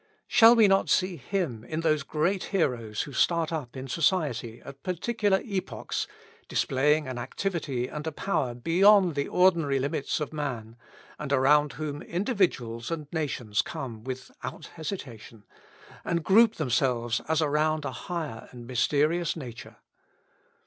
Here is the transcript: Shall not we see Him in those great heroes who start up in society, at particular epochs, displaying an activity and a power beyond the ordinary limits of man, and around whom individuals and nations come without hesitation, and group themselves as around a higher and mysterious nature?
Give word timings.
Shall 0.25 0.55
not 0.55 0.85
we 0.85 0.87
see 0.87 1.17
Him 1.17 1.63
in 1.63 1.81
those 1.81 2.01
great 2.01 2.45
heroes 2.45 3.03
who 3.03 3.13
start 3.13 3.53
up 3.53 3.77
in 3.77 3.87
society, 3.87 4.59
at 4.65 4.81
particular 4.81 5.39
epochs, 5.45 6.07
displaying 6.47 7.07
an 7.07 7.19
activity 7.19 7.85
and 7.87 8.07
a 8.07 8.11
power 8.11 8.55
beyond 8.55 9.13
the 9.13 9.27
ordinary 9.27 9.77
limits 9.77 10.19
of 10.19 10.33
man, 10.33 10.75
and 11.19 11.31
around 11.31 11.73
whom 11.73 12.01
individuals 12.01 12.89
and 12.89 13.09
nations 13.13 13.61
come 13.61 14.03
without 14.03 14.71
hesitation, 14.73 15.43
and 16.03 16.23
group 16.23 16.55
themselves 16.55 17.21
as 17.27 17.39
around 17.39 17.85
a 17.85 17.91
higher 17.91 18.49
and 18.51 18.65
mysterious 18.65 19.35
nature? 19.35 19.75